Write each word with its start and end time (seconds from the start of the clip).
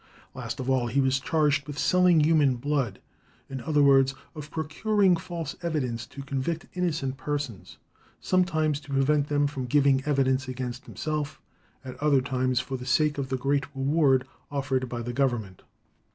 Last 0.33 0.59
of 0.59 0.67
all 0.67 0.87
he 0.87 0.99
was 0.99 1.19
charged 1.19 1.67
with 1.67 1.77
selling 1.77 2.21
human 2.21 2.55
blood; 2.55 2.99
in 3.51 3.61
other 3.61 3.83
words, 3.83 4.15
of 4.33 4.49
procuring 4.49 5.15
false 5.15 5.55
evidence 5.61 6.07
to 6.07 6.23
convict 6.23 6.65
innocent 6.73 7.17
persons; 7.17 7.77
sometimes 8.19 8.79
to 8.79 8.89
prevent 8.93 9.27
them 9.27 9.45
from 9.45 9.67
giving 9.67 10.03
evidence 10.03 10.47
against 10.47 10.85
himself, 10.87 11.39
and 11.83 11.93
at 11.93 12.01
other 12.01 12.21
times 12.21 12.59
for 12.59 12.77
the 12.77 12.85
sake 12.87 13.19
of 13.19 13.29
the 13.29 13.37
great 13.37 13.65
reward 13.75 14.25
offered 14.49 14.89
by 14.89 15.03
the 15.03 15.13
government. 15.13 15.61